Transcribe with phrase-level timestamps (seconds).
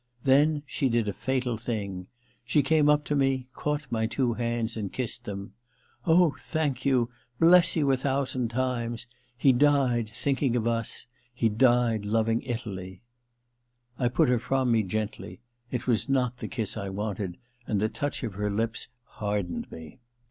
[0.23, 2.07] Then she did a fatal thing.
[2.43, 5.53] She came up to me, caught my two hands and kissed them.
[5.79, 9.05] * Oh, thank you— bless you a thousand times!
[9.37, 11.05] He died thinking of us—
[11.39, 13.03] ^he died loving Italy!
[13.47, 17.37] * I put her from me gently: it was not the kiss I wanted,
[17.67, 19.99] and the touch of her lips hardened me.